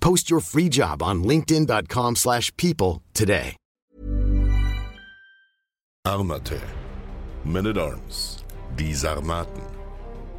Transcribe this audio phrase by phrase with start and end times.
[0.00, 3.56] Post your free job on linkedin.com/people slash people today.
[6.06, 6.60] Armate.
[7.44, 8.44] Men at Arms.
[8.78, 9.62] Die Sarmaten.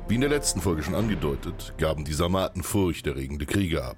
[0.08, 3.98] Wie in der letzten Folge schon angedeutet, gaben die Sarmaten furchterregende Kriege ab.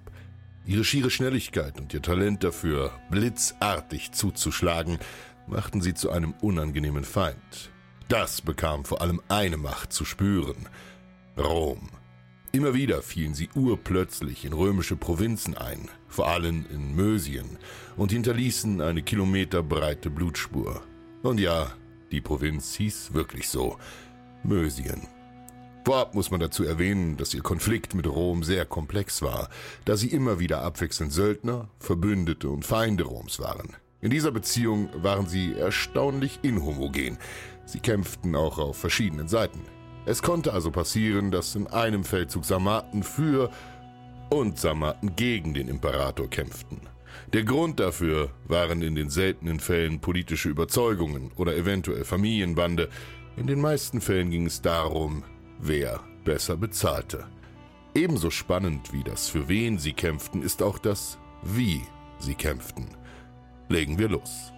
[0.66, 5.00] Ihre schiere Schnelligkeit und ihr Talent dafür, blitzartig zuzuschlagen,
[5.48, 7.72] machten sie zu einem unangenehmen Feind.
[8.10, 10.68] Das bekam vor allem eine Macht zu spüren:
[11.38, 11.90] Rom.
[12.56, 17.58] Immer wieder fielen sie urplötzlich in römische Provinzen ein, vor allem in Mösien,
[17.98, 20.84] und hinterließen eine kilometerbreite Blutspur.
[21.24, 21.74] Und ja,
[22.12, 23.78] die Provinz hieß wirklich so:
[24.44, 25.08] Mösien.
[25.84, 29.50] Vorab muss man dazu erwähnen, dass ihr Konflikt mit Rom sehr komplex war,
[29.86, 33.76] da sie immer wieder abwechselnd Söldner, Verbündete und Feinde Roms waren.
[34.00, 37.18] In dieser Beziehung waren sie erstaunlich inhomogen.
[37.66, 39.62] Sie kämpften auch auf verschiedenen Seiten.
[40.06, 43.50] Es konnte also passieren, dass in einem Feldzug Sarmaten für
[44.30, 46.82] und Sarmaten gegen den Imperator kämpften.
[47.32, 52.90] Der Grund dafür waren in den seltenen Fällen politische Überzeugungen oder eventuell Familienbande.
[53.38, 55.24] In den meisten Fällen ging es darum,
[55.60, 57.26] wer besser bezahlte.
[57.96, 61.82] Ebenso spannend wie das, für wen sie kämpften, ist auch das, wie
[62.20, 62.88] sie kämpften.
[63.70, 64.52] Legen wir los.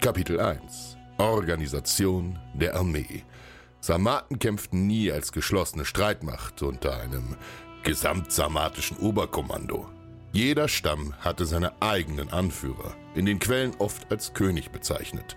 [0.00, 3.24] Kapitel 1 Organisation der Armee.
[3.80, 7.36] Sarmaten kämpften nie als geschlossene Streitmacht unter einem
[7.82, 9.88] gesamtsarmatischen Oberkommando.
[10.32, 15.36] Jeder Stamm hatte seine eigenen Anführer, in den Quellen oft als König bezeichnet,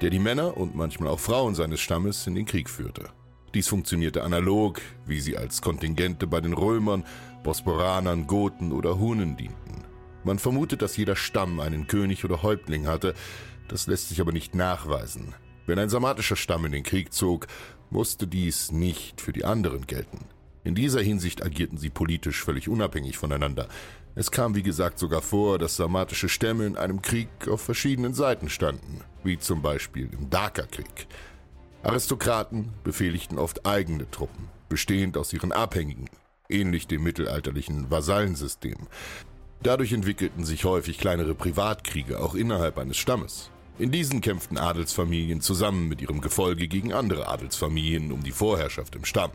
[0.00, 3.10] der die Männer und manchmal auch Frauen seines Stammes in den Krieg führte.
[3.54, 7.04] Dies funktionierte analog, wie sie als Kontingente bei den Römern,
[7.42, 9.84] Bosporanern, Goten oder Hunen dienten.
[10.24, 13.14] Man vermutet, dass jeder Stamm einen König oder Häuptling hatte,
[13.68, 15.34] das lässt sich aber nicht nachweisen.
[15.72, 17.46] Wenn ein sarmatischer Stamm in den Krieg zog,
[17.88, 20.26] musste dies nicht für die anderen gelten.
[20.64, 23.68] In dieser Hinsicht agierten sie politisch völlig unabhängig voneinander.
[24.14, 28.50] Es kam wie gesagt sogar vor, dass sarmatische Stämme in einem Krieg auf verschiedenen Seiten
[28.50, 31.06] standen, wie zum Beispiel im Dakerkrieg.
[31.82, 36.10] Aristokraten befehligten oft eigene Truppen, bestehend aus ihren Abhängigen,
[36.50, 38.76] ähnlich dem mittelalterlichen Vasallensystem.
[39.62, 43.50] Dadurch entwickelten sich häufig kleinere Privatkriege auch innerhalb eines Stammes.
[43.78, 49.04] In diesen kämpften Adelsfamilien zusammen mit ihrem Gefolge gegen andere Adelsfamilien um die Vorherrschaft im
[49.04, 49.30] Stamm.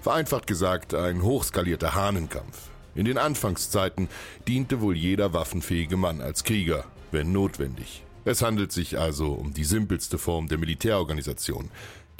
[0.00, 2.70] Vereinfacht gesagt ein hochskalierter Hahnenkampf.
[2.94, 4.08] In den Anfangszeiten
[4.46, 8.04] diente wohl jeder waffenfähige Mann als Krieger, wenn notwendig.
[8.24, 11.70] Es handelt sich also um die simpelste Form der Militärorganisation,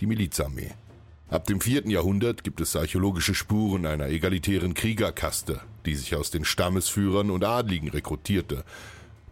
[0.01, 0.73] die Milizarmee.
[1.29, 6.45] Ab dem vierten Jahrhundert gibt es archäologische Spuren einer egalitären Kriegerkaste, die sich aus den
[6.45, 8.65] Stammesführern und Adligen rekrutierte.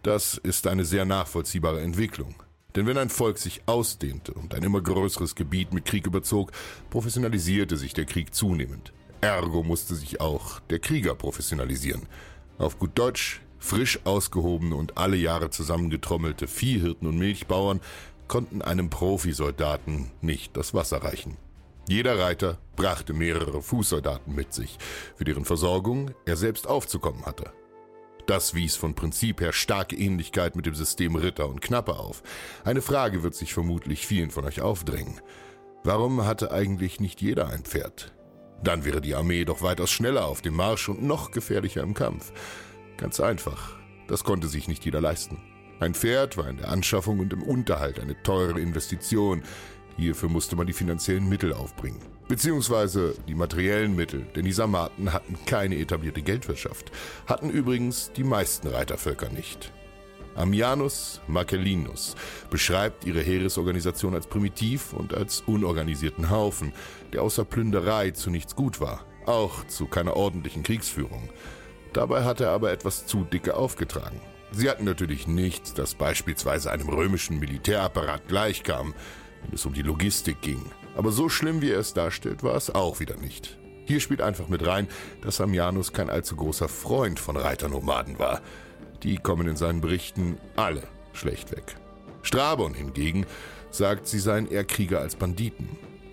[0.02, 2.34] Das ist eine sehr nachvollziehbare Entwicklung.
[2.76, 6.52] Denn wenn ein Volk sich ausdehnte und ein immer größeres Gebiet mit Krieg überzog,
[6.90, 8.92] professionalisierte sich der Krieg zunehmend.
[9.20, 12.06] Ergo musste sich auch der Krieger professionalisieren.
[12.58, 17.80] Auf gut Deutsch, frisch ausgehobene und alle Jahre zusammengetrommelte Viehhirten und Milchbauern
[18.28, 21.36] konnten einem Profisoldaten nicht das Wasser reichen.
[21.88, 24.78] Jeder Reiter brachte mehrere Fußsoldaten mit sich,
[25.16, 27.50] für deren Versorgung er selbst aufzukommen hatte.
[28.28, 32.22] Das wies von Prinzip her starke Ähnlichkeit mit dem System Ritter und Knappe auf.
[32.62, 35.18] Eine Frage wird sich vermutlich vielen von euch aufdrängen.
[35.82, 38.12] Warum hatte eigentlich nicht jeder ein Pferd?
[38.62, 42.32] Dann wäre die Armee doch weitaus schneller auf dem Marsch und noch gefährlicher im Kampf.
[42.98, 43.76] Ganz einfach.
[44.08, 45.38] Das konnte sich nicht jeder leisten.
[45.80, 49.42] Ein Pferd war in der Anschaffung und im Unterhalt eine teure Investition.
[49.98, 52.00] Hierfür musste man die finanziellen Mittel aufbringen.
[52.28, 56.92] Beziehungsweise die materiellen Mittel, denn die Sarmaten hatten keine etablierte Geldwirtschaft,
[57.26, 59.72] hatten übrigens die meisten Reitervölker nicht.
[60.36, 62.14] Ammianus Marcellinus
[62.48, 66.72] beschreibt ihre Heeresorganisation als primitiv und als unorganisierten Haufen,
[67.12, 71.28] der außer Plünderei zu nichts gut war, auch zu keiner ordentlichen Kriegsführung.
[71.92, 74.20] Dabei hat er aber etwas zu dicke aufgetragen.
[74.52, 78.94] Sie hatten natürlich nichts, das beispielsweise einem römischen Militärapparat gleichkam,
[79.48, 80.62] wenn es um die Logistik ging.
[80.96, 83.58] Aber so schlimm, wie er es darstellt, war es auch wieder nicht.
[83.86, 84.86] Hier spielt einfach mit rein,
[85.22, 88.42] dass Samianus kein allzu großer Freund von Reiternomaden war.
[89.02, 91.76] Die kommen in seinen Berichten alle schlecht weg.
[92.22, 93.24] Strabon hingegen
[93.70, 95.68] sagt, sie seien eher Krieger als Banditen.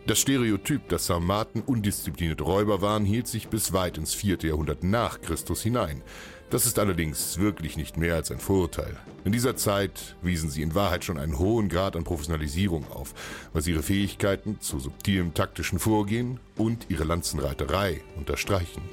[0.08, 5.20] Das Stereotyp, dass Sarmaten undisziplinierte Räuber waren, hielt sich bis weit ins vierte Jahrhundert nach
[5.20, 6.04] Christus hinein.
[6.52, 9.00] Das ist allerdings wirklich nicht mehr als ein Vorurteil.
[9.24, 13.16] In dieser Zeit wiesen sie in Wahrheit schon einen hohen Grad an Professionalisierung auf,
[13.52, 18.84] was ihre Fähigkeiten zu subtilem taktischen Vorgehen und ihre Lanzenreiterei unterstreichen.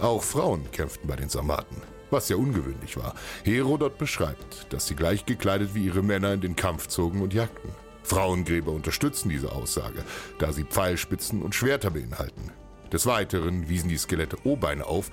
[0.00, 1.78] Auch Frauen kämpften bei den Sarmaten,
[2.10, 3.16] was ja ungewöhnlich war.
[3.42, 7.70] Herodot beschreibt, dass sie gleich gekleidet wie ihre Männer in den Kampf zogen und jagten.
[8.08, 10.02] Frauengräber unterstützen diese Aussage,
[10.38, 12.50] da sie Pfeilspitzen und Schwerter beinhalten.
[12.92, 15.10] Des Weiteren wiesen die Skelette O-Beine auf,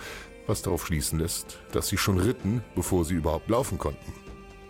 [0.48, 4.14] was darauf schließen lässt, dass sie schon ritten, bevor sie überhaupt laufen konnten.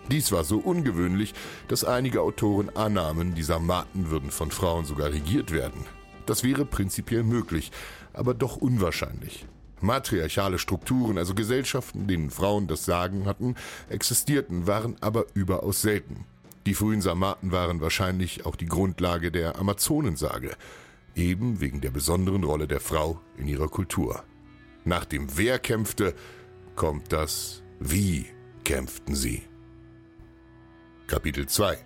[0.09, 1.33] Dies war so ungewöhnlich,
[1.67, 5.85] dass einige Autoren annahmen, die Sarmaten würden von Frauen sogar regiert werden.
[6.25, 7.71] Das wäre prinzipiell möglich,
[8.13, 9.45] aber doch unwahrscheinlich.
[9.81, 13.55] Matriarchale Strukturen, also Gesellschaften, denen Frauen das Sagen hatten,
[13.89, 16.25] existierten, waren aber überaus selten.
[16.65, 20.55] Die frühen Sarmaten waren wahrscheinlich auch die Grundlage der Amazonensage,
[21.15, 24.23] eben wegen der besonderen Rolle der Frau in ihrer Kultur.
[24.83, 26.15] Nach dem Wer kämpfte,
[26.75, 28.25] kommt das Wie
[28.63, 29.43] kämpften sie.
[31.07, 31.77] Kapitel 2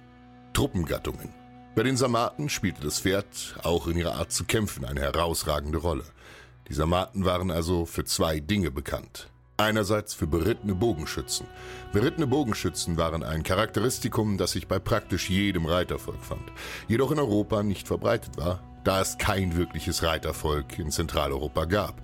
[0.53, 1.33] Truppengattungen
[1.75, 6.05] Bei den Sarmaten spielte das Pferd auch in ihrer Art zu kämpfen eine herausragende Rolle.
[6.69, 9.29] Die Sarmaten waren also für zwei Dinge bekannt.
[9.59, 11.45] Einerseits für berittene Bogenschützen.
[11.91, 16.53] Berittene Bogenschützen waren ein Charakteristikum, das sich bei praktisch jedem Reitervolk fand,
[16.87, 22.01] jedoch in Europa nicht verbreitet war, da es kein wirkliches Reitervolk in Zentraleuropa gab.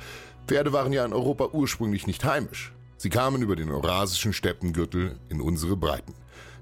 [0.47, 2.73] Pferde waren ja in Europa ursprünglich nicht heimisch.
[2.97, 6.13] Sie kamen über den eurasischen Steppengürtel in unsere Breiten.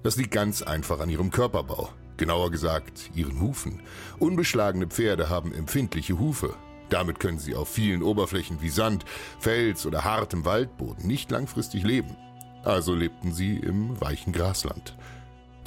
[0.04, 3.82] Das liegt ganz einfach an ihrem Körperbau, genauer gesagt ihren Hufen.
[4.20, 6.54] Unbeschlagene Pferde haben empfindliche Hufe,
[6.94, 9.04] damit können sie auf vielen Oberflächen wie Sand,
[9.40, 12.16] Fels oder hartem Waldboden nicht langfristig leben.
[12.64, 14.96] Also lebten sie im weichen Grasland.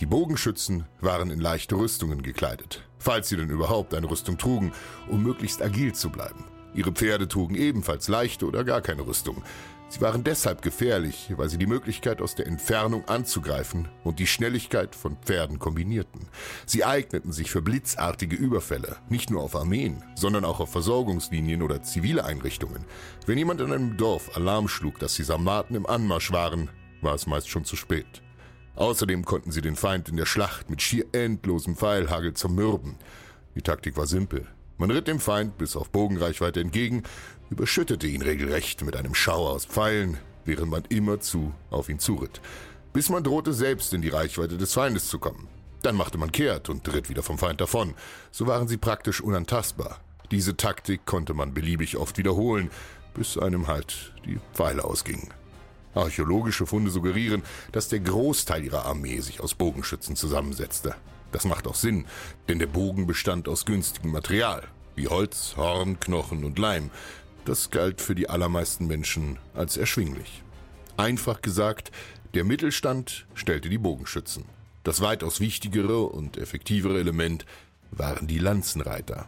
[0.01, 4.73] Die Bogenschützen waren in leichte Rüstungen gekleidet, falls sie denn überhaupt eine Rüstung trugen,
[5.09, 6.45] um möglichst agil zu bleiben.
[6.77, 9.43] Ihre Pferde trugen ebenfalls leichte oder gar keine Rüstung.
[9.89, 14.95] Sie waren deshalb gefährlich, weil sie die Möglichkeit aus der Entfernung anzugreifen und die Schnelligkeit
[14.97, 16.29] von Pferden kombinierten.
[16.67, 21.83] Sie eigneten sich für blitzartige Überfälle, nicht nur auf Armeen, sondern auch auf Versorgungslinien oder
[21.83, 22.85] zivile Einrichtungen.
[23.27, 26.69] Wenn jemand in einem Dorf Alarm schlug, dass die Sarmaten im Anmarsch waren,
[27.01, 28.23] war es meist schon zu spät.
[28.75, 32.97] Außerdem konnten sie den Feind in der Schlacht mit schier endlosem Pfeilhagel zermürben.
[33.55, 34.47] Die Taktik war simpel.
[34.79, 37.03] Man ritt dem Feind bis auf Bogenreichweite entgegen,
[37.49, 42.41] überschüttete ihn regelrecht mit einem Schauer aus Pfeilen, während man immerzu auf ihn zuritt,
[42.93, 45.49] bis man drohte selbst in die Reichweite des Feindes zu kommen.
[45.83, 47.95] Dann machte man kehrt und ritt wieder vom Feind davon.
[48.33, 50.01] So waren sie praktisch unantastbar.
[50.31, 52.71] Diese Taktik konnte man beliebig oft wiederholen,
[53.15, 55.29] bis einem halt die Pfeile ausgingen.
[55.95, 57.43] Archäologische Funde suggerieren,
[57.73, 60.95] dass der Großteil ihrer Armee sich aus Bogenschützen zusammensetzte.
[61.33, 62.07] Das macht auch Sinn,
[62.49, 64.63] denn der Bogen bestand aus günstigem Material,
[64.95, 66.91] wie Holz, Horn, Knochen und Leim.
[67.45, 70.43] Das galt für die allermeisten Menschen als erschwinglich.
[70.97, 71.93] Einfach gesagt,
[72.35, 74.45] der Mittelstand stellte die Bogenschützen.
[74.83, 77.45] Das weitaus wichtigere und effektivere Element
[77.91, 79.27] waren die Lanzenreiter.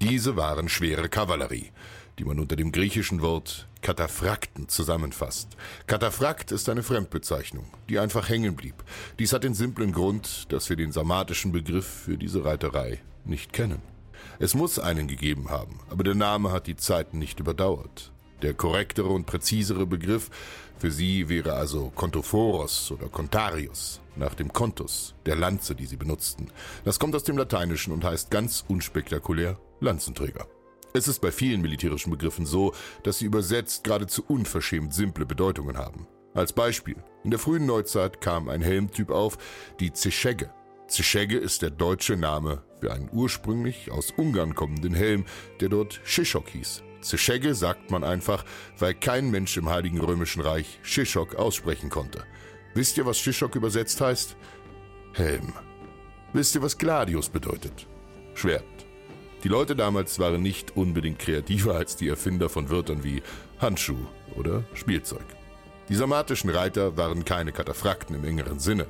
[0.00, 1.72] Diese waren schwere Kavallerie,
[2.18, 5.56] die man unter dem griechischen Wort Kataphrakten zusammenfasst.
[5.86, 8.74] Kataphrakt ist eine Fremdbezeichnung, die einfach hängen blieb.
[9.18, 13.80] Dies hat den simplen Grund, dass wir den sarmatischen Begriff für diese Reiterei nicht kennen.
[14.40, 18.12] Es muss einen gegeben haben, aber der Name hat die Zeiten nicht überdauert.
[18.42, 20.30] Der korrektere und präzisere Begriff
[20.78, 26.50] für sie wäre also Contophoros oder Contarius, nach dem Contus, der Lanze, die sie benutzten.
[26.84, 30.46] Das kommt aus dem Lateinischen und heißt ganz unspektakulär Lanzenträger.
[30.94, 36.06] Es ist bei vielen militärischen Begriffen so, dass sie übersetzt geradezu unverschämt simple Bedeutungen haben.
[36.34, 39.38] Als Beispiel, in der frühen Neuzeit kam ein Helmtyp auf,
[39.80, 40.50] die Zeschegge.
[40.86, 45.26] Zeschegge ist der deutsche Name für einen ursprünglich aus Ungarn kommenden Helm,
[45.60, 46.82] der dort Shishok hieß.
[47.00, 48.44] Zeschegge sagt man einfach,
[48.78, 52.24] weil kein Mensch im Heiligen Römischen Reich Shishok aussprechen konnte.
[52.74, 54.36] Wisst ihr, was Shishok übersetzt heißt?
[55.12, 55.52] Helm.
[56.32, 57.86] Wisst ihr, was Gladius bedeutet?
[58.34, 58.77] Schwert.
[59.44, 63.22] Die Leute damals waren nicht unbedingt kreativer als die Erfinder von Wörtern wie
[63.60, 65.24] Handschuh oder Spielzeug.
[65.88, 68.86] Die sarmatischen Reiter waren keine Kataphrakten im engeren Sinne,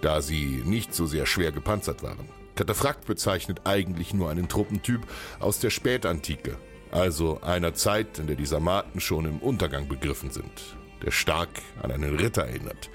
[0.00, 2.28] da sie nicht so sehr schwer gepanzert waren.
[2.54, 5.02] Kataphrakt bezeichnet eigentlich nur einen Truppentyp
[5.40, 6.56] aus der Spätantike,
[6.90, 11.50] also einer Zeit, in der die Sarmaten schon im Untergang begriffen sind, der stark
[11.82, 12.90] an einen Ritter erinnert.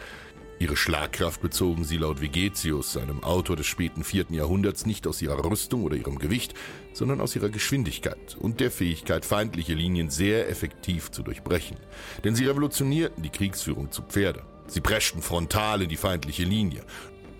[0.59, 5.45] Ihre Schlagkraft bezogen sie laut Vegetius, einem Autor des späten vierten Jahrhunderts, nicht aus ihrer
[5.45, 6.55] Rüstung oder ihrem Gewicht,
[6.93, 11.77] sondern aus ihrer Geschwindigkeit und der Fähigkeit, feindliche Linien sehr effektiv zu durchbrechen.
[12.23, 14.41] Denn sie revolutionierten die Kriegsführung zu Pferde.
[14.65, 16.81] Sie preschten frontal in die feindliche Linie.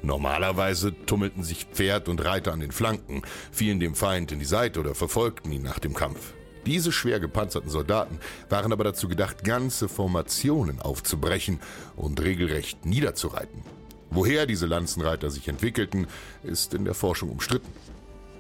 [0.04, 4.80] Normalerweise tummelten sich Pferd und Reiter an den Flanken, fielen dem Feind in die Seite
[4.80, 6.34] oder verfolgten ihn nach dem Kampf.
[6.68, 8.20] Diese schwer gepanzerten Soldaten
[8.50, 11.62] waren aber dazu gedacht, ganze Formationen aufzubrechen
[11.96, 13.64] und regelrecht niederzureiten.
[14.10, 16.08] Woher diese Lanzenreiter sich entwickelten,
[16.44, 17.72] ist in der Forschung umstritten.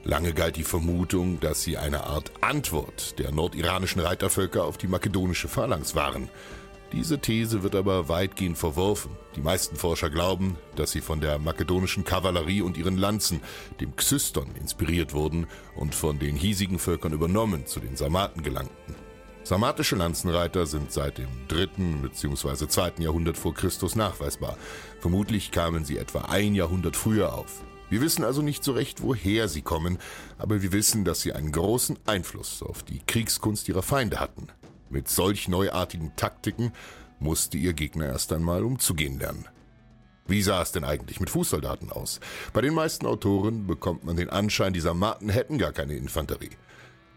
[0.03, 5.47] Lange galt die Vermutung, dass sie eine Art Antwort der nordiranischen Reitervölker auf die makedonische
[5.47, 6.27] Phalanx waren.
[6.93, 9.11] Diese These wird aber weitgehend verworfen.
[9.35, 13.41] Die meisten Forscher glauben, dass sie von der makedonischen Kavallerie und ihren Lanzen,
[13.81, 18.95] dem Xyston, inspiriert wurden und von den hiesigen Völkern übernommen zu den Sarmaten gelangten.
[19.43, 22.67] Sarmatische Lanzenreiter sind seit dem dritten bzw.
[22.67, 24.57] zweiten Jahrhundert vor Christus nachweisbar.
[24.99, 27.63] Vermutlich kamen sie etwa ein Jahrhundert früher auf.
[27.89, 29.97] Wir wissen also nicht so recht, woher sie kommen,
[30.37, 34.49] aber wir wissen, dass sie einen großen Einfluss auf die Kriegskunst ihrer Feinde hatten.
[34.89, 36.71] Mit solch neuartigen Taktiken
[37.19, 39.45] musste ihr Gegner erst einmal umzugehen lernen.
[40.27, 42.19] Wie sah es denn eigentlich mit Fußsoldaten aus?
[42.53, 46.51] Bei den meisten Autoren bekommt man den Anschein, die Sarmaten hätten gar keine Infanterie.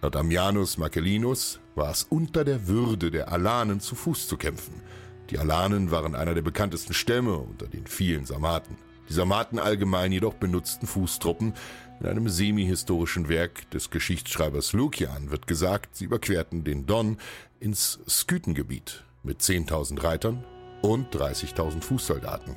[0.03, 4.81] Laut Ammianus Marcellinus war es unter der Würde der Alanen zu Fuß zu kämpfen.
[5.29, 8.77] Die Alanen waren einer der bekanntesten Stämme unter den vielen Sarmaten.
[9.11, 11.55] Die Sarmaten allgemein jedoch benutzten Fußtruppen,
[11.99, 17.19] in einem semi-historischen Werk des Geschichtsschreibers Lukian wird gesagt, sie überquerten den Don
[17.59, 20.45] ins Skythengebiet mit 10.000 Reitern
[20.83, 22.55] und 30.000 Fußsoldaten.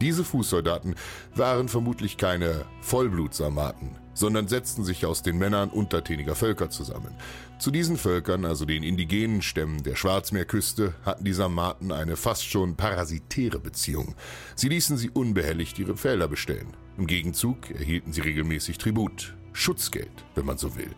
[0.00, 0.96] Diese Fußsoldaten
[1.36, 7.14] waren vermutlich keine Vollblutsarmaten, sondern setzten sich aus den Männern untertäniger Völker zusammen.
[7.60, 12.74] Zu diesen Völkern, also den indigenen Stämmen der Schwarzmeerküste, hatten die Sarmaten eine fast schon
[12.74, 14.16] parasitäre Beziehung.
[14.56, 16.76] Sie ließen sie unbehelligt ihre Felder bestellen.
[16.96, 20.90] Im Gegenzug erhielten sie regelmäßig Tribut, Schutzgeld, wenn man so will.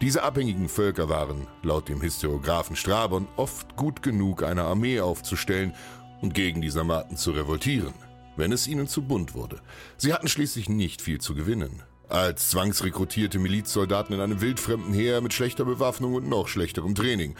[0.00, 5.74] Diese abhängigen Völker waren, laut dem Historiographen Strabon, oft gut genug, eine Armee aufzustellen
[6.20, 7.94] und gegen die Sarmaten zu revoltieren,
[8.36, 9.60] wenn es ihnen zu bunt wurde.
[9.96, 11.82] Sie hatten schließlich nicht viel zu gewinnen.
[12.14, 17.34] Als zwangsrekrutierte Milizsoldaten in einem wildfremden Heer mit schlechter Bewaffnung und noch schlechterem Training.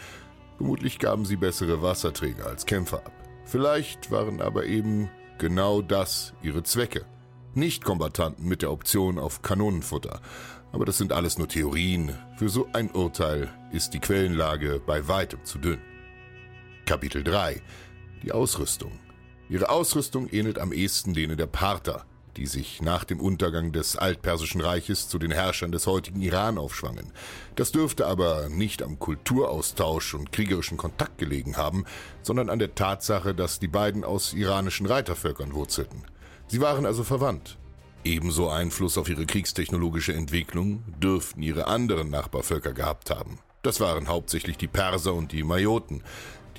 [0.57, 3.13] Vermutlich gaben sie bessere Wasserträger als Kämpfer ab.
[3.45, 7.05] Vielleicht waren aber eben genau das ihre Zwecke.
[7.53, 10.19] Nicht-Kombattanten mit der Option auf Kanonenfutter.
[10.73, 12.11] Aber das sind alles nur Theorien.
[12.35, 15.79] Für so ein Urteil ist die Quellenlage bei weitem zu dünn.
[16.85, 17.61] Kapitel 3
[18.23, 18.99] Die Ausrüstung.
[19.47, 22.05] Ihre Ausrüstung ähnelt am ehesten denen der Parther,
[22.37, 27.11] die sich nach dem Untergang des Altpersischen Reiches zu den Herrschern des heutigen Iran aufschwangen.
[27.55, 31.85] Das dürfte aber nicht am Kulturaustausch und kriegerischen Kontakt gelegen haben,
[32.21, 36.03] sondern an der Tatsache, dass die beiden aus iranischen Reitervölkern wurzelten.
[36.47, 37.57] Sie waren also verwandt.
[38.03, 43.39] Ebenso Einfluss auf ihre kriegstechnologische Entwicklung dürften ihre anderen Nachbarvölker gehabt haben.
[43.63, 46.03] Das waren hauptsächlich die Perser und die Majoten,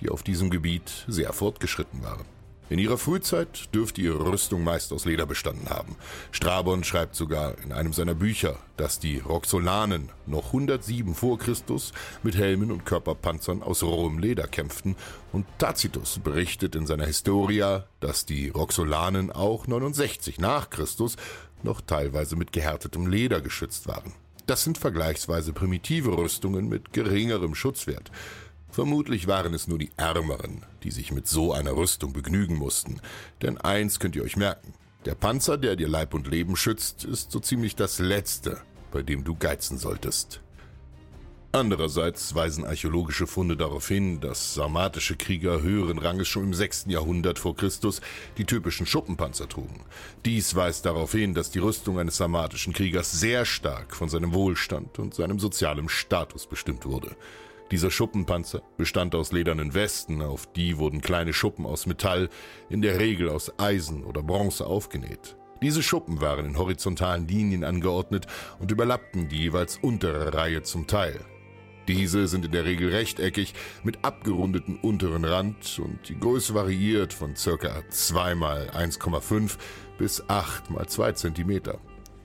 [0.00, 2.24] die auf diesem Gebiet sehr fortgeschritten waren.
[2.68, 5.94] In ihrer Frühzeit dürfte ihre Rüstung meist aus Leder bestanden haben.
[6.32, 11.92] Strabon schreibt sogar in einem seiner Bücher, dass die Roxolanen noch 107 vor Christus
[12.24, 14.96] mit Helmen und Körperpanzern aus rohem Leder kämpften
[15.32, 21.16] und Tacitus berichtet in seiner Historia, dass die Roxolanen auch 69 nach Christus
[21.62, 24.12] noch teilweise mit gehärtetem Leder geschützt waren.
[24.46, 28.12] Das sind vergleichsweise primitive Rüstungen mit geringerem Schutzwert.
[28.76, 33.00] Vermutlich waren es nur die Ärmeren, die sich mit so einer Rüstung begnügen mussten.
[33.40, 34.74] Denn eins könnt ihr euch merken.
[35.06, 38.60] Der Panzer, der dir Leib und Leben schützt, ist so ziemlich das Letzte,
[38.92, 40.42] bei dem du geizen solltest.
[41.52, 46.84] Andererseits weisen archäologische Funde darauf hin, dass sarmatische Krieger höheren Ranges schon im 6.
[46.88, 48.02] Jahrhundert vor Christus
[48.36, 49.86] die typischen Schuppenpanzer trugen.
[50.26, 54.98] Dies weist darauf hin, dass die Rüstung eines sarmatischen Kriegers sehr stark von seinem Wohlstand
[54.98, 57.16] und seinem sozialen Status bestimmt wurde.
[57.72, 62.28] Dieser Schuppenpanzer bestand aus ledernen Westen, auf die wurden kleine Schuppen aus Metall,
[62.70, 65.36] in der Regel aus Eisen oder Bronze aufgenäht.
[65.62, 68.28] Diese Schuppen waren in horizontalen Linien angeordnet
[68.60, 71.18] und überlappten die jeweils untere Reihe zum Teil.
[71.88, 77.34] Diese sind in der Regel rechteckig mit abgerundeten unteren Rand und die Größe variiert von
[77.34, 77.82] ca.
[77.88, 79.56] 2 x 1,5
[79.98, 81.60] bis 8 x 2 cm.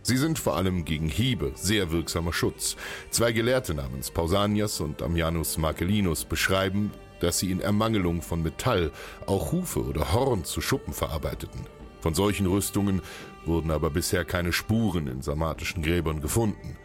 [0.03, 2.75] Sie sind vor allem gegen Hiebe sehr wirksamer Schutz.
[3.12, 8.91] Zwei Gelehrte namens Pausanias und Ammianus Marcellinus beschreiben, dass sie in Ermangelung von Metall
[9.27, 11.62] auch Hufe oder Horn zu Schuppen verarbeiteten.
[12.01, 13.01] Von solchen Rüstungen
[13.46, 16.77] wurden aber bisher keine Spuren in sarmatischen Gräbern gefunden,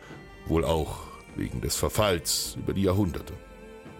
[0.45, 0.99] wohl auch
[1.37, 3.33] wegen des Verfalls über die Jahrhunderte.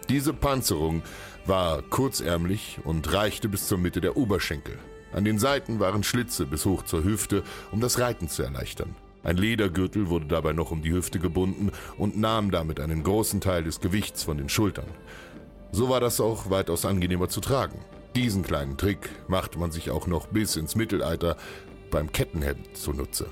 [0.09, 1.01] Diese Panzerung
[1.45, 4.77] war kurzärmlich und reichte bis zur Mitte der Oberschenkel.
[5.11, 8.95] An den Seiten waren Schlitze bis hoch zur Hüfte, um das Reiten zu erleichtern.
[9.23, 13.63] Ein Ledergürtel wurde dabei noch um die Hüfte gebunden und nahm damit einen großen Teil
[13.63, 14.87] des Gewichts von den Schultern.
[15.71, 17.79] So war das auch weitaus angenehmer zu tragen.
[18.15, 21.37] Diesen kleinen Trick machte man sich auch noch bis ins Mittelalter
[21.91, 23.27] beim Kettenhemd zunutze.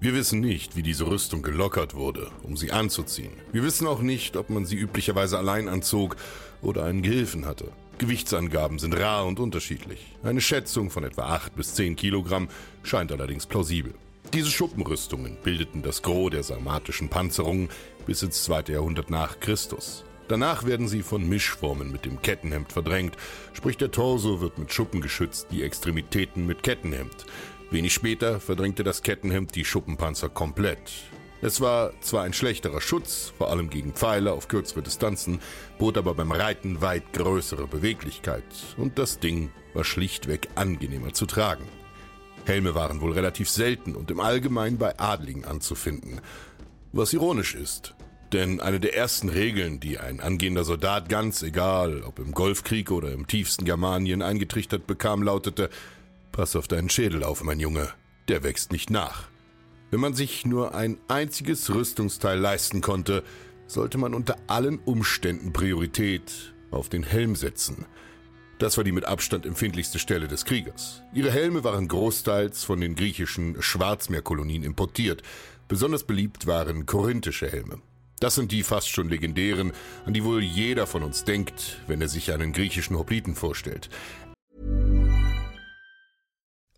[0.00, 3.32] Wir wissen nicht, wie diese Rüstung gelockert wurde, um sie anzuziehen.
[3.50, 6.14] Wir wissen auch nicht, ob man sie üblicherweise allein anzog
[6.62, 7.72] oder einen Gehilfen hatte.
[7.98, 10.14] Gewichtsangaben sind rar und unterschiedlich.
[10.22, 12.48] Eine Schätzung von etwa 8 bis 10 Kilogramm
[12.84, 13.94] scheint allerdings plausibel.
[14.34, 17.70] Diese Schuppenrüstungen bildeten das Gros der sarmatischen Panzerungen
[18.06, 20.04] bis ins zweite Jahrhundert nach Christus.
[20.28, 23.16] Danach werden sie von Mischformen mit dem Kettenhemd verdrängt,
[23.54, 27.24] sprich der Torso wird mit Schuppen geschützt, die Extremitäten mit Kettenhemd.
[27.70, 30.92] Wenig später verdrängte das Kettenhemd die Schuppenpanzer komplett.
[31.40, 35.40] Es war zwar ein schlechterer Schutz, vor allem gegen Pfeile auf kürzere Distanzen,
[35.78, 38.44] bot aber beim Reiten weit größere Beweglichkeit
[38.76, 41.64] und das Ding war schlichtweg angenehmer zu tragen.
[42.48, 46.20] Helme waren wohl relativ selten und im Allgemeinen bei Adligen anzufinden,
[46.92, 47.94] was ironisch ist,
[48.32, 53.12] denn eine der ersten Regeln, die ein angehender Soldat ganz egal, ob im Golfkrieg oder
[53.12, 55.70] im tiefsten Germanien eingetrichtert bekam, lautete,
[56.32, 57.88] Pass auf deinen Schädel auf, mein Junge,
[58.28, 59.28] der wächst nicht nach.
[59.90, 63.24] Wenn man sich nur ein einziges Rüstungsteil leisten konnte,
[63.66, 67.86] sollte man unter allen Umständen Priorität auf den Helm setzen.
[68.58, 71.02] Das war die mit Abstand empfindlichste Stelle des Kriegers.
[71.14, 75.22] Ihre Helme waren großteils von den griechischen Schwarzmeerkolonien importiert.
[75.68, 77.80] Besonders beliebt waren korinthische Helme.
[78.18, 79.72] Das sind die fast schon legendären,
[80.04, 83.88] an die wohl jeder von uns denkt, wenn er sich einen griechischen Hopliten vorstellt.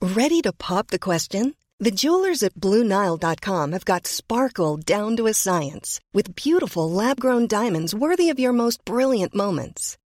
[0.03, 1.55] Ready to pop the question?
[1.79, 7.95] The jewelers at BlueNile.com have got sparkle down to a science with beautiful lab-grown diamonds
[7.95, 9.97] worthy of your most brilliant moments.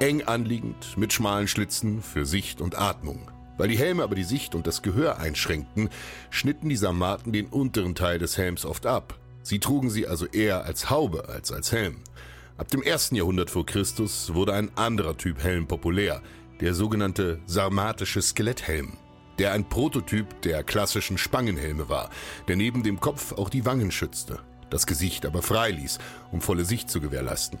[0.00, 3.30] Eng anliegend, mit schmalen Schlitzen für Sicht und Atmung.
[3.58, 5.90] Weil die Helme aber die Sicht und das Gehör einschränkten,
[6.30, 9.18] schnitten die Sarmaten den unteren Teil des Helms oft ab.
[9.42, 11.96] Sie trugen sie also eher als Haube als als Helm.
[12.56, 16.22] Ab dem ersten Jahrhundert vor Christus wurde ein anderer Typ Helm populär,
[16.62, 18.96] der sogenannte sarmatische Skeletthelm,
[19.38, 22.08] der ein Prototyp der klassischen Spangenhelme war,
[22.48, 24.38] der neben dem Kopf auch die Wangen schützte,
[24.70, 25.98] das Gesicht aber frei ließ,
[26.32, 27.58] um volle Sicht zu gewährleisten.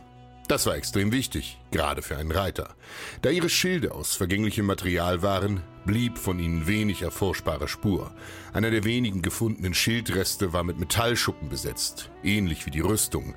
[0.50, 2.74] Das war extrem wichtig, gerade für einen Reiter.
[3.22, 8.12] Da ihre Schilde aus vergänglichem Material waren, blieb von ihnen wenig erforschbare Spur.
[8.52, 13.36] Einer der wenigen gefundenen Schildreste war mit Metallschuppen besetzt, ähnlich wie die Rüstung.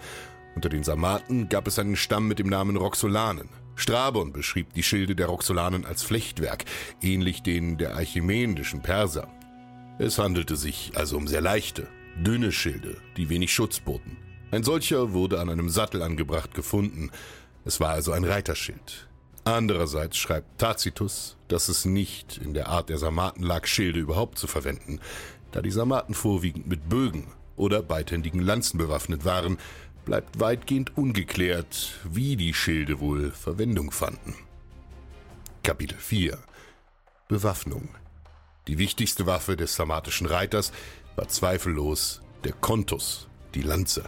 [0.55, 3.47] Unter den Sarmaten gab es einen Stamm mit dem Namen Roxolanen.
[3.75, 6.65] Strabon beschrieb die Schilde der Roxolanen als Flechtwerk,
[6.99, 9.27] ähnlich denen der archimendischen Perser.
[9.99, 14.17] Es handelte sich also um sehr leichte, dünne Schilde, die wenig Schutz boten.
[14.53, 17.09] Ein solcher wurde an einem Sattel angebracht gefunden.
[17.65, 19.07] Es war also ein Reiterschild.
[19.45, 24.45] Andererseits schreibt Tacitus, dass es nicht in der Art der Sarmaten lag, Schilde überhaupt zu
[24.45, 24.99] verwenden,
[25.53, 29.57] da die Sarmaten vorwiegend mit Bögen oder beidhändigen Lanzen bewaffnet waren,
[30.05, 34.35] bleibt weitgehend ungeklärt, wie die Schilde wohl Verwendung fanden.
[35.63, 36.37] Kapitel 4
[37.27, 37.89] Bewaffnung
[38.67, 40.71] Die wichtigste Waffe des sarmatischen Reiters
[41.15, 44.03] war zweifellos der Kontus, die Lanze.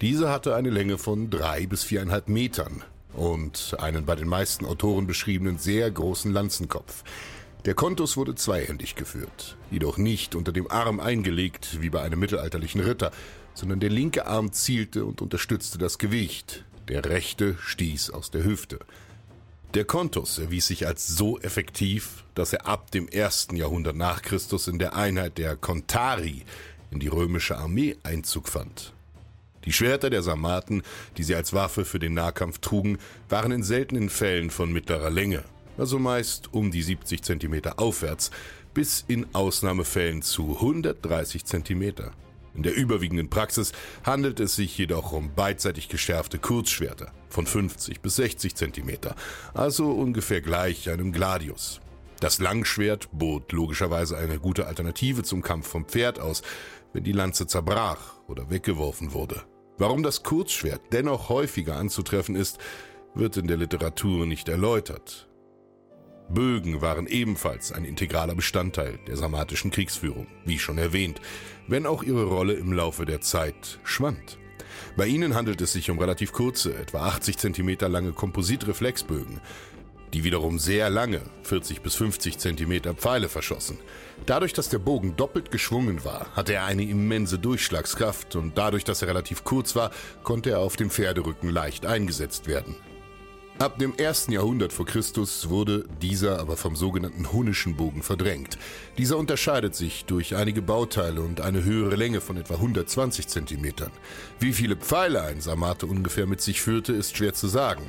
[0.00, 2.82] Diese hatte eine Länge von drei bis viereinhalb Metern
[3.12, 7.04] und einen bei den meisten Autoren beschriebenen sehr großen Lanzenkopf.
[7.66, 12.80] Der Kontus wurde zweihändig geführt, jedoch nicht unter dem Arm eingelegt wie bei einem mittelalterlichen
[12.80, 13.10] Ritter,
[13.52, 18.78] sondern der linke Arm zielte und unterstützte das Gewicht, der rechte stieß aus der Hüfte.
[19.74, 24.66] Der Kontus erwies sich als so effektiv, dass er ab dem ersten Jahrhundert nach Christus
[24.66, 26.46] in der Einheit der Contari
[26.90, 28.94] in die römische Armee Einzug fand.
[29.64, 30.82] Die Schwerter der Sarmaten,
[31.16, 35.44] die sie als Waffe für den Nahkampf trugen, waren in seltenen Fällen von mittlerer Länge,
[35.76, 38.30] also meist um die 70 Zentimeter aufwärts,
[38.72, 42.12] bis in Ausnahmefällen zu 130 Zentimeter.
[42.54, 48.16] In der überwiegenden Praxis handelt es sich jedoch um beidseitig geschärfte Kurzschwerter von 50 bis
[48.16, 49.14] 60 Zentimeter,
[49.54, 51.80] also ungefähr gleich einem Gladius.
[52.18, 56.42] Das Langschwert bot logischerweise eine gute Alternative zum Kampf vom Pferd aus,
[56.92, 59.42] wenn die Lanze zerbrach oder weggeworfen wurde.
[59.80, 62.58] Warum das Kurzschwert dennoch häufiger anzutreffen ist,
[63.14, 65.26] wird in der Literatur nicht erläutert.
[66.28, 71.22] Bögen waren ebenfalls ein integraler Bestandteil der sarmatischen Kriegsführung, wie schon erwähnt,
[71.66, 74.36] wenn auch ihre Rolle im Laufe der Zeit schwand.
[74.98, 79.40] Bei ihnen handelt es sich um relativ kurze, etwa 80 cm lange Kompositreflexbögen,
[80.12, 83.78] die wiederum sehr lange, 40 bis 50 cm Pfeile verschossen.
[84.26, 89.02] Dadurch, dass der Bogen doppelt geschwungen war, hatte er eine immense Durchschlagskraft und dadurch, dass
[89.02, 89.90] er relativ kurz war,
[90.22, 92.76] konnte er auf dem Pferderücken leicht eingesetzt werden.
[93.60, 98.56] Ab dem ersten Jahrhundert vor Christus wurde dieser aber vom sogenannten Hunnischen Bogen verdrängt.
[98.96, 103.90] Dieser unterscheidet sich durch einige Bauteile und eine höhere Länge von etwa 120 Zentimetern.
[104.38, 107.82] Wie viele Pfeile ein Sarmate ungefähr mit sich führte, ist schwer zu sagen.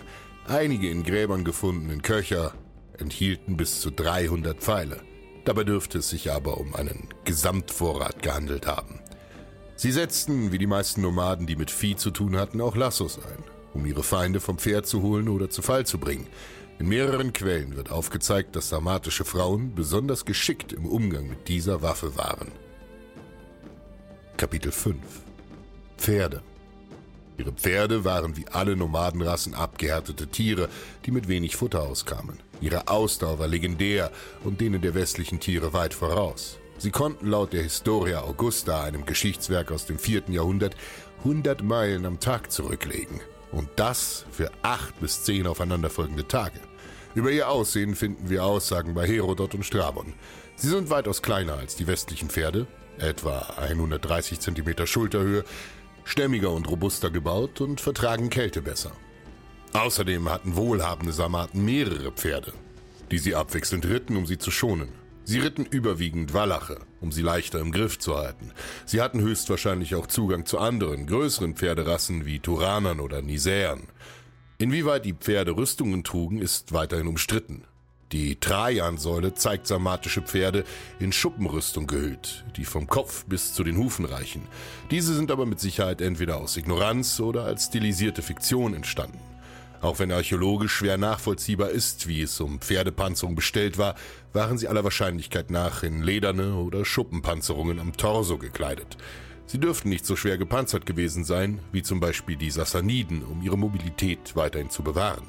[0.52, 2.54] Einige in Gräbern gefundenen Köcher
[2.98, 5.00] enthielten bis zu 300 Pfeile.
[5.46, 9.00] Dabei dürfte es sich aber um einen Gesamtvorrat gehandelt haben.
[9.78, 13.44] Sie setzten, wie die meisten Nomaden, die mit Vieh zu tun hatten, auch Lassos ein
[13.74, 16.28] um ihre Feinde vom Pferd zu holen oder zu Fall zu bringen.
[16.80, 22.18] In mehreren Quellen wird aufgezeigt, dass sarmatische Frauen besonders geschickt im Umgang mit dieser Waffe
[22.18, 22.52] waren.
[24.36, 24.98] Kapitel 5
[25.98, 26.42] Pferde
[27.42, 30.70] Ihre Pferde waren wie alle Nomadenrassen abgehärtete Tiere,
[31.08, 32.40] die mit wenig Futter auskamen.
[32.62, 34.12] Ihre Ausdauer war legendär
[34.44, 36.60] und denen der westlichen Tiere weit voraus.
[36.78, 40.76] Sie konnten laut der Historia Augusta, einem Geschichtswerk aus dem vierten Jahrhundert,
[41.24, 43.22] 100 Meilen am Tag zurücklegen.
[43.52, 46.60] Und das für acht bis zehn aufeinanderfolgende Tage.
[47.16, 50.14] Über ihr Aussehen finden wir Aussagen bei Herodot und Strabon.
[50.58, 52.68] Sie sind weitaus kleiner als die westlichen Pferde,
[53.00, 55.44] etwa 130 cm Schulterhöhe,
[56.04, 58.92] stämmiger und robuster gebaut und vertragen Kälte besser.
[59.74, 62.54] Außerdem hatten wohlhabende Sarmaten mehrere Pferde,
[63.10, 64.90] die sie abwechselnd ritten, um sie zu schonen.
[65.24, 68.52] Sie ritten überwiegend Wallache, um sie leichter im Griff zu halten.
[68.86, 73.88] Sie hatten höchstwahrscheinlich auch Zugang zu anderen, größeren Pferderassen wie Turanern oder Nisäern.
[74.58, 77.64] Inwieweit die Pferde Rüstungen trugen, ist weiterhin umstritten.
[78.12, 80.66] Die Trajansäule zeigt sarmatische Pferde
[81.00, 84.42] in Schuppenrüstung gehüllt, die vom Kopf bis zu den Hufen reichen.
[84.90, 89.20] Diese sind aber mit Sicherheit entweder aus Ignoranz oder als stilisierte Fiktion entstanden.
[89.80, 93.96] Auch wenn archäologisch schwer nachvollziehbar ist, wie es um Pferdepanzerung bestellt war,
[94.34, 98.98] waren sie aller Wahrscheinlichkeit nach in lederne oder Schuppenpanzerungen am Torso gekleidet.
[99.48, 103.58] Sie dürften nicht so schwer gepanzert gewesen sein, wie zum Beispiel die Sassaniden, um ihre
[103.58, 105.26] Mobilität weiterhin zu bewahren.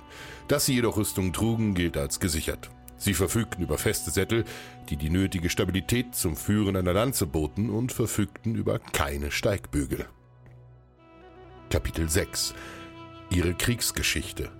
[0.49, 2.71] Dass sie jedoch Rüstungen trugen, gilt als gesichert.
[2.97, 4.45] Sie verfügten über feste Sättel,
[4.89, 10.07] die die nötige Stabilität zum Führen einer Lanze boten und verfügten über keine Steigbügel.
[11.71, 12.55] Kapitel 6
[13.33, 14.51] ihre Kriegsgeschichte.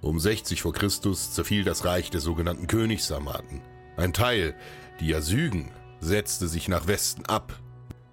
[0.00, 3.62] Um 60 vor Christus zerfiel das Reich der sogenannten Königssarmaten.
[3.96, 4.54] Ein Teil,
[5.00, 7.58] die Asügen, setzte sich nach Westen ab.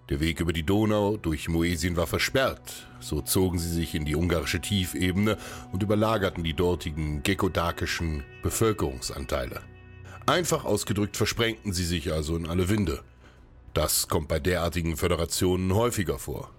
[0.09, 4.15] Der Weg über die Donau durch Moesien war versperrt, so zogen sie sich in die
[4.15, 5.37] ungarische Tiefebene
[5.71, 9.61] und überlagerten die dortigen gekodakischen Bevölkerungsanteile.
[10.25, 13.01] Einfach ausgedrückt versprengten sie sich also in alle Winde.
[13.73, 16.51] Das kommt bei derartigen Föderationen häufiger vor.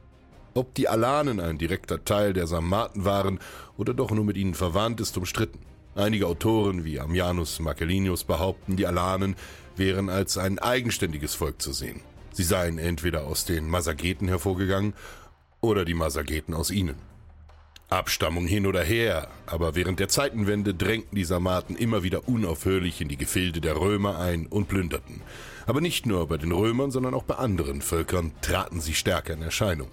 [0.54, 3.40] Ob die Alanen ein direkter Teil der Sarmaten waren
[3.76, 5.60] oder doch nur mit ihnen verwandt, ist umstritten.
[5.94, 9.36] Einige Autoren wie Ammianus Marcellinius behaupten, die Alanen
[9.76, 12.00] wären als ein eigenständiges Volk zu sehen.
[12.34, 14.94] Sie seien entweder aus den Masageten hervorgegangen
[15.60, 16.96] oder die Masageten aus ihnen.
[17.90, 23.06] Abstammung hin oder her, aber während der Zeitenwende drängten die Sarmaten immer wieder unaufhörlich in
[23.06, 25.22] die Gefilde der Römer ein und plünderten.
[25.66, 29.42] Aber nicht nur bei den Römern, sondern auch bei anderen Völkern traten sie stärker in
[29.42, 29.90] Erscheinung.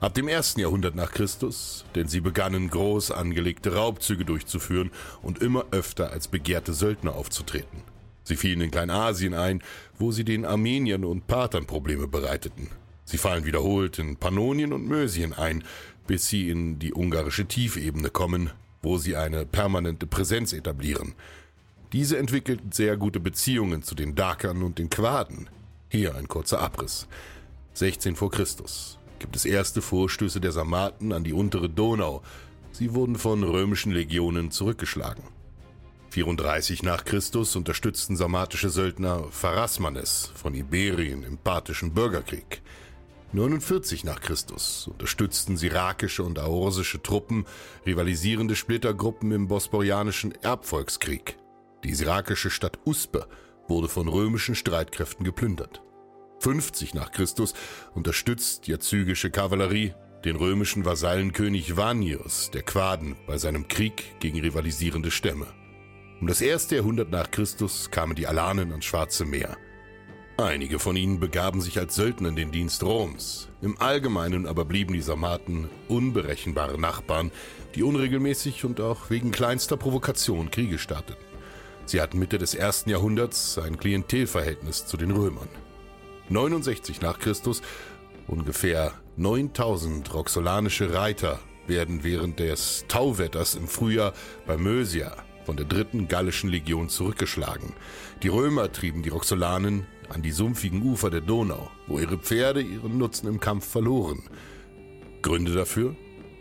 [0.00, 4.90] Ab dem ersten Jahrhundert nach Christus, denn sie begannen groß angelegte Raubzüge durchzuführen
[5.22, 7.82] und immer öfter als begehrte Söldner aufzutreten.
[8.28, 9.62] Sie fielen in Kleinasien ein,
[9.98, 12.68] wo sie den Armeniern und Parthern Probleme bereiteten.
[13.06, 15.64] Sie fallen wiederholt in Pannonien und Mösien ein,
[16.06, 18.50] bis sie in die ungarische Tiefebene kommen,
[18.82, 21.14] wo sie eine permanente Präsenz etablieren.
[21.94, 25.48] Diese entwickelten sehr gute Beziehungen zu den Dakern und den Quaden.
[25.88, 27.08] Hier ein kurzer Abriss.
[27.72, 32.22] 16 vor Christus gibt es erste Vorstöße der Sarmaten an die untere Donau.
[32.72, 35.24] Sie wurden von römischen Legionen zurückgeschlagen.
[36.10, 42.62] 34 nach Christus unterstützten sarmatische Söldner Pharasmanes von Iberien im parthischen Bürgerkrieg.
[43.32, 47.44] 49 nach Christus unterstützten sirakische und aorsische Truppen
[47.84, 51.36] rivalisierende Splittergruppen im bosporianischen Erbvolkskrieg.
[51.84, 53.26] Die sirakische Stadt Uspe
[53.68, 55.82] wurde von römischen Streitkräften geplündert.
[56.40, 57.52] 50 nach Christus
[57.94, 59.92] unterstützt die jazygische Kavallerie
[60.24, 65.57] den römischen Vasallenkönig Vanius der Quaden bei seinem Krieg gegen rivalisierende Stämme.
[66.20, 69.56] Um das erste Jahrhundert nach Christus kamen die Alanen ans Schwarze Meer.
[70.36, 73.48] Einige von ihnen begaben sich als Söldner in den Dienst Roms.
[73.60, 77.30] Im Allgemeinen aber blieben die Sarmaten unberechenbare Nachbarn,
[77.74, 81.22] die unregelmäßig und auch wegen kleinster Provokation Kriege starteten.
[81.86, 85.48] Sie hatten Mitte des ersten Jahrhunderts ein Klientelverhältnis zu den Römern.
[86.30, 87.62] 69 nach Christus
[88.26, 94.12] ungefähr 9000 roxolanische Reiter werden während des Tauwetters im Frühjahr
[94.46, 95.16] bei Mösia
[95.48, 97.72] von der dritten gallischen Legion zurückgeschlagen.
[98.22, 102.98] Die Römer trieben die Roxolanen an die sumpfigen Ufer der Donau, wo ihre Pferde ihren
[102.98, 104.24] Nutzen im Kampf verloren.
[105.22, 105.96] Gründe dafür?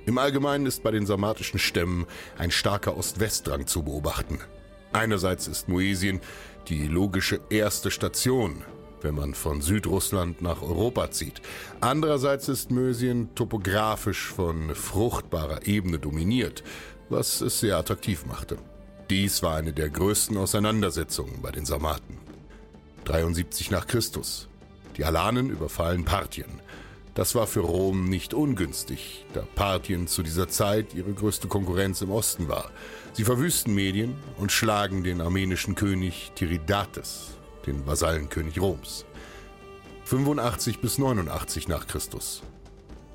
[0.06, 2.06] Im Allgemeinen ist bei den sarmatischen Stämmen
[2.38, 4.40] ein starker Ost-West-Drang zu beobachten.
[4.92, 6.20] Einerseits ist Moesien
[6.68, 8.62] die logische erste Station,
[9.00, 11.42] wenn man von Südrussland nach Europa zieht.
[11.80, 16.62] Andererseits ist Mösien topografisch von fruchtbarer Ebene dominiert,
[17.08, 18.58] was es sehr attraktiv machte.
[19.10, 22.18] Dies war eine der größten Auseinandersetzungen bei den Sarmaten.
[23.06, 24.50] 73 nach Christus.
[24.98, 26.60] Die Alanen überfallen Parthien.
[27.14, 32.12] Das war für Rom nicht ungünstig, da Parthien zu dieser Zeit ihre größte Konkurrenz im
[32.12, 32.70] Osten war.
[33.14, 39.06] Sie verwüsten Medien und schlagen den armenischen König Tiridates, den Vasallenkönig Roms.
[40.04, 42.44] 85 bis 89 nach Christus.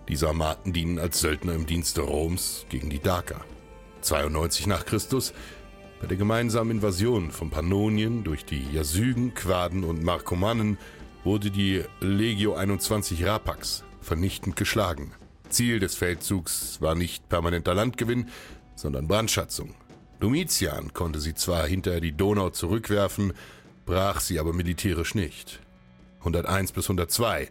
[0.09, 3.45] Die Sarmaten dienen als Söldner im Dienste Roms gegen die Daker.
[4.01, 5.33] 92 nach Christus
[6.03, 10.77] bei der gemeinsamen Invasion von Pannonien durch die Jasygen, Quaden und Markomannen
[11.23, 15.13] wurde die Legio 21 Rapax vernichtend geschlagen.
[15.49, 18.29] Ziel des Feldzugs war nicht permanenter Landgewinn,
[18.75, 19.77] sondern Brandschatzung.
[20.19, 23.33] Domitian konnte sie zwar hinter die Donau zurückwerfen,
[23.87, 25.61] brach sie aber militärisch nicht.
[26.19, 27.49] 101 bis 102.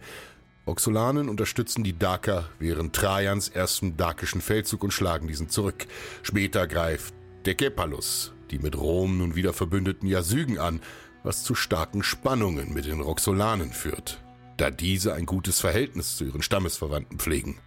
[0.66, 5.88] Oxolanen unterstützen die Daker während Trajans ersten dakischen Feldzug und schlagen diesen zurück.
[6.22, 7.14] Später greift
[7.46, 10.82] Dekepalus die mit Rom nun wieder verbündeten Jasygen an,
[11.24, 14.22] was zu starken Spannungen mit den Roxolanen führt,
[14.58, 17.60] da diese ein gutes Verhältnis zu ihren Stammesverwandten pflegen.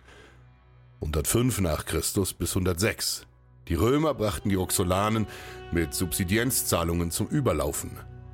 [1.01, 3.27] 105 nach Christus bis 106.
[3.69, 5.27] Die Römer brachten die Roxolanen
[5.73, 7.93] mit Subsidienzzahlungen zum Überlaufen.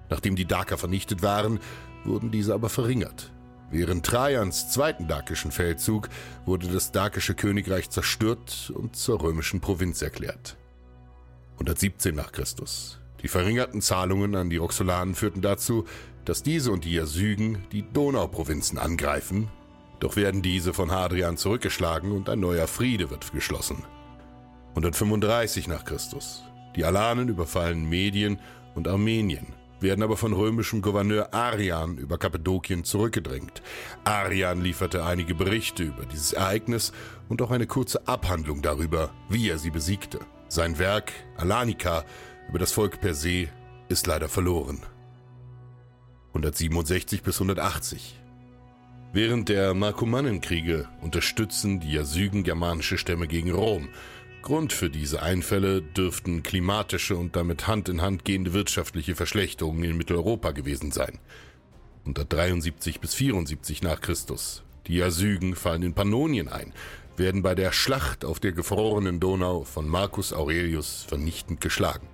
[0.08, 1.60] Nachdem die Daker vernichtet waren,
[2.04, 3.32] wurden diese aber verringert.
[3.70, 6.08] Während Trajans zweiten dakischen Feldzug
[6.44, 10.56] wurde das dakische Königreich zerstört und zur römischen Provinz erklärt.
[11.60, 12.98] 117 nach Christus.
[13.22, 15.84] Die verringerten Zahlungen an die Roxolanen führten dazu,
[16.24, 19.48] dass diese und die Jasygen die Donauprovinzen angreifen,
[20.00, 23.84] doch werden diese von Hadrian zurückgeschlagen und ein neuer Friede wird geschlossen.
[24.70, 26.42] 135 nach Christus.
[26.76, 28.38] Die Alanen überfallen Medien
[28.74, 29.48] und Armenien,
[29.80, 33.60] werden aber von römischem Gouverneur Arian über Kappadokien zurückgedrängt.
[34.04, 36.92] Arian lieferte einige Berichte über dieses Ereignis
[37.28, 40.20] und auch eine kurze Abhandlung darüber, wie er sie besiegte.
[40.52, 42.04] Sein Werk Alanika
[42.48, 43.46] über das Volk per se
[43.88, 44.80] ist leider verloren.
[46.30, 48.20] 167 bis 180.
[49.12, 53.90] Während der Markomannenkriege unterstützen die Jasygen germanische Stämme gegen Rom.
[54.42, 59.96] Grund für diese Einfälle dürften klimatische und damit Hand in Hand gehende wirtschaftliche Verschlechterungen in
[59.96, 61.20] Mitteleuropa gewesen sein.
[62.00, 64.64] 173 bis 74 nach Christus.
[64.88, 66.72] Die Jasygen fallen in Pannonien ein,
[67.16, 72.06] werden bei der Schlacht auf der gefrorenen Donau von Marcus Aurelius vernichtend geschlagen.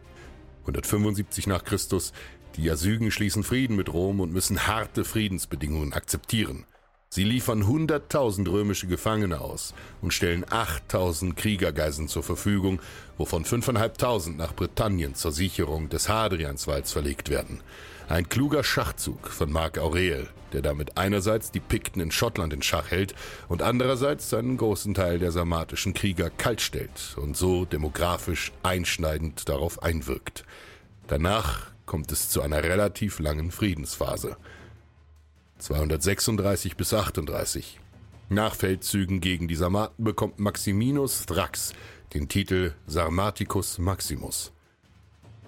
[0.62, 2.12] 175 nach Christus,
[2.56, 6.64] die Jasygen schließen Frieden mit Rom und müssen harte Friedensbedingungen akzeptieren.
[7.08, 12.80] Sie liefern 100.000 römische Gefangene aus und stellen 8.000 Kriegergeiseln zur Verfügung,
[13.16, 17.60] wovon 5.500 nach Britannien zur Sicherung des Hadrianswalds verlegt werden.
[18.08, 22.90] Ein kluger Schachzug von Marc Aurel, der damit einerseits die Pikten in Schottland in Schach
[22.90, 23.14] hält
[23.46, 30.46] und andererseits einen großen Teil der sarmatischen Krieger kaltstellt und so demografisch einschneidend darauf einwirkt.
[31.08, 34.38] Danach kommt es zu einer relativ langen Friedensphase.
[35.58, 37.78] 236 bis 38.
[38.30, 41.74] Nach Feldzügen gegen die Sarmaten bekommt Maximinus Thrax
[42.14, 44.52] den Titel Sarmaticus Maximus.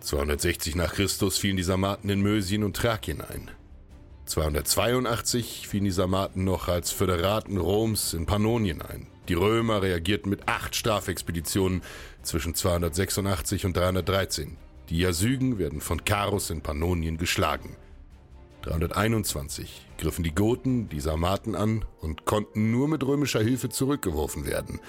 [0.01, 3.51] 260 nach Christus fielen die Sarmaten in Mösien und Thrakien ein.
[4.29, 9.07] 282 fielen die Sarmaten noch als Föderaten Roms in Pannonien ein.
[9.29, 11.83] Die Römer reagierten mit acht Strafexpeditionen
[12.23, 14.59] zwischen 286 und 313.
[14.91, 17.77] Die Jasygen werden von Karus in Pannonien geschlagen.
[18.63, 24.81] 321 griffen die Goten die Sarmaten an und konnten nur mit römischer Hilfe zurückgeworfen werden.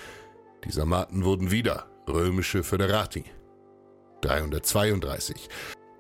[0.66, 3.24] Die Sarmaten wurden wieder römische Föderati.
[4.22, 5.48] 332.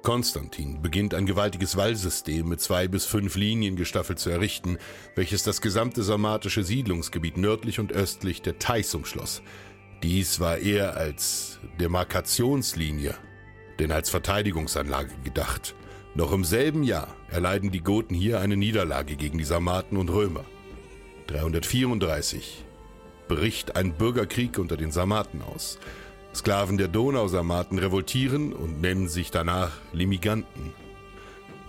[0.02, 4.78] Konstantin beginnt ein gewaltiges Wallsystem mit zwei bis fünf Linien gestaffelt zu errichten,
[5.16, 9.42] welches das gesamte sarmatische Siedlungsgebiet nördlich und östlich der Theiß umschloss.
[10.02, 13.16] Dies war eher als Demarkationslinie,
[13.78, 15.76] denn als Verteidigungsanlage gedacht.
[16.16, 20.46] Noch im selben Jahr erleiden die Goten hier eine Niederlage gegen die Sarmaten und Römer.
[21.28, 22.64] 334
[23.28, 25.78] bricht ein Bürgerkrieg unter den Sarmaten aus.
[26.34, 30.74] Sklaven der Donausarmaten revoltieren und nennen sich danach Limiganten.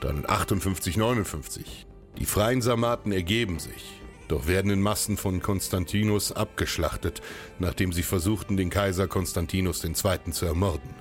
[0.01, 1.87] Dann 58, 59.
[2.19, 7.23] Die freien Sarmaten ergeben sich, doch werden in Massen von Konstantinus abgeschlachtet,
[7.59, 10.33] nachdem sie versuchten, den Kaiser Konstantinus II.
[10.33, 10.95] zu ermorden.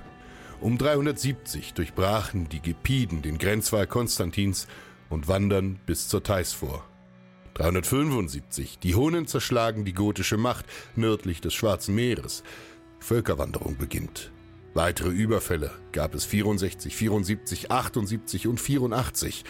[0.60, 4.68] Um 370 durchbrachen die Gepiden den Grenzwall Konstantins
[5.08, 6.84] und wandern bis zur Theiß vor.
[7.54, 8.78] 375.
[8.78, 12.42] Die Hunnen zerschlagen die gotische Macht nördlich des Schwarzen Meeres.
[13.00, 14.30] Völkerwanderung beginnt.
[14.74, 19.44] Weitere Überfälle gab es 64, 74, 78 und 84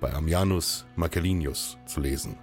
[0.00, 2.38] bei Ammianus Marcellinus zu lesen.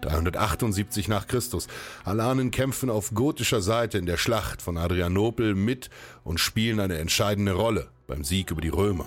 [0.00, 1.66] 378 nach Christus.
[2.04, 5.90] Alanen kämpfen auf gotischer Seite in der Schlacht von Adrianopel mit
[6.24, 9.06] und spielen eine entscheidende Rolle beim Sieg über die Römer.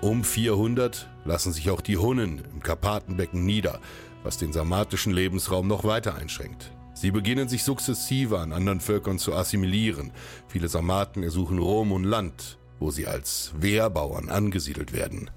[0.00, 3.80] Um 400 lassen sich auch die Hunnen im Karpatenbecken nieder,
[4.22, 6.72] was den sarmatischen Lebensraum noch weiter einschränkt.
[7.00, 10.12] Sie beginnen sich sukzessive an anderen Völkern zu assimilieren.
[10.48, 15.30] Viele Sarmaten ersuchen Rom und Land, wo sie als Wehrbauern angesiedelt werden.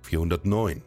[0.00, 0.80] 409.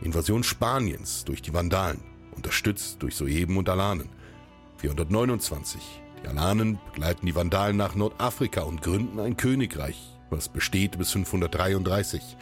[0.00, 2.04] Invasion Spaniens durch die Vandalen,
[2.36, 4.10] unterstützt durch Soeben und Alanen.
[4.76, 5.80] 429.
[6.22, 10.00] Die Alanen begleiten die Vandalen nach Nordafrika und gründen ein Königreich,
[10.32, 12.36] was besteht bis 533.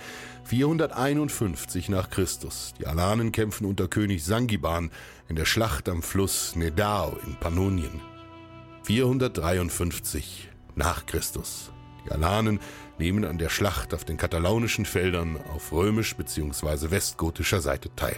[0.44, 2.72] 451 nach Christus.
[2.79, 4.90] Die Alanen kämpfen unter König Sangiban
[5.29, 8.00] in der Schlacht am Fluss Nedao in Pannonien.
[8.85, 11.70] 453 nach Christus.
[12.07, 12.61] Die Alanen
[12.98, 16.90] nehmen an der Schlacht auf den katalaunischen Feldern auf römisch bzw.
[16.90, 18.16] westgotischer Seite teil.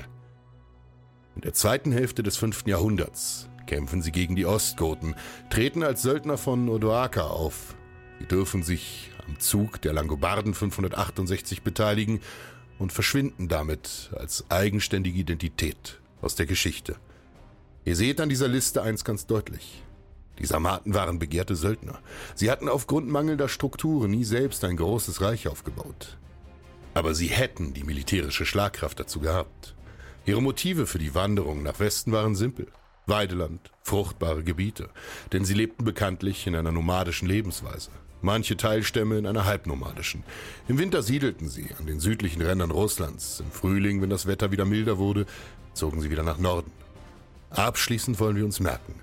[1.34, 2.66] In der zweiten Hälfte des 5.
[2.66, 5.14] Jahrhunderts kämpfen sie gegen die Ostgoten,
[5.50, 7.74] treten als Söldner von Odoaker auf.
[8.18, 12.20] Sie dürfen sich am Zug der Langobarden 568 beteiligen
[12.78, 16.96] und verschwinden damit als eigenständige Identität aus der Geschichte.
[17.86, 19.82] Ihr seht an dieser Liste eins ganz deutlich.
[20.38, 21.98] Die Sarmaten waren begehrte Söldner.
[22.34, 26.18] Sie hatten aufgrund mangelnder Strukturen nie selbst ein großes Reich aufgebaut.
[26.92, 29.74] Aber sie hätten die militärische Schlagkraft dazu gehabt.
[30.26, 32.66] Ihre Motive für die Wanderung nach Westen waren simpel.
[33.06, 34.88] Weideland, fruchtbare Gebiete,
[35.32, 37.90] denn sie lebten bekanntlich in einer nomadischen Lebensweise
[38.22, 40.22] manche Teilstämme in einer halbnomadischen.
[40.68, 43.40] Im Winter siedelten sie an den südlichen Rändern Russlands.
[43.40, 45.26] Im Frühling, wenn das Wetter wieder milder wurde,
[45.74, 46.70] zogen sie wieder nach Norden.
[47.50, 48.94] Abschließend wollen wir uns merken,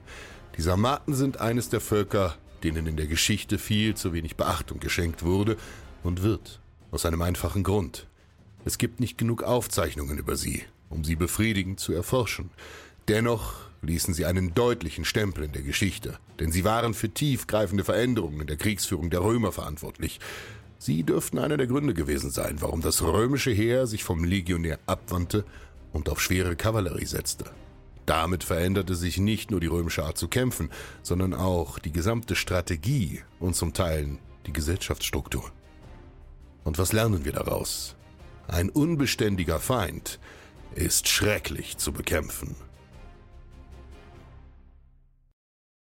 [0.58, 5.24] die Sarmaten sind eines der Völker, denen in der Geschichte viel zu wenig Beachtung geschenkt
[5.24, 5.56] wurde
[6.04, 6.60] und wird,
[6.92, 8.08] aus einem einfachen Grund.
[8.66, 12.50] Es gibt nicht genug Aufzeichnungen über sie, um sie befriedigend zu erforschen.
[13.08, 18.42] Dennoch ließen sie einen deutlichen Stempel in der Geschichte, denn sie waren für tiefgreifende Veränderungen
[18.42, 20.20] in der Kriegsführung der Römer verantwortlich.
[20.78, 25.46] Sie dürften einer der Gründe gewesen sein, warum das römische Heer sich vom Legionär abwandte
[25.92, 27.46] und auf schwere Kavallerie setzte.
[28.06, 30.70] Damit veränderte sich nicht nur die römische Art zu kämpfen,
[31.04, 35.52] sondern auch die gesamte Strategie und zum Teil die Gesellschaftsstruktur.
[36.64, 37.96] Und was lernen wir daraus?
[38.48, 40.20] Ein unbeständiger Feind
[40.74, 42.56] ist schrecklich zu bekämpfen.